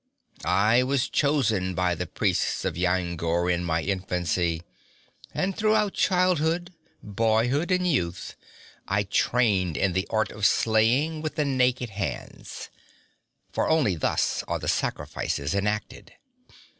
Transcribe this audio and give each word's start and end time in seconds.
I 0.43 0.81
was 0.81 1.07
chosen 1.07 1.75
by 1.75 1.93
the 1.93 2.07
priests 2.07 2.65
of 2.65 2.73
Yajur 2.75 3.53
in 3.53 3.63
my 3.63 3.83
infancy, 3.83 4.63
and 5.31 5.55
throughout 5.55 5.93
childhood, 5.93 6.73
boyhood 7.03 7.69
and 7.69 7.85
youth 7.85 8.35
I 8.87 9.03
trained 9.03 9.77
in 9.77 9.93
the 9.93 10.07
art 10.09 10.31
of 10.31 10.47
slaying 10.47 11.21
with 11.21 11.35
the 11.35 11.45
naked 11.45 11.91
hands 11.91 12.71
for 13.51 13.69
only 13.69 13.93
thus 13.95 14.43
are 14.47 14.57
the 14.57 14.67
sacrifices 14.67 15.53
enacted. 15.53 16.13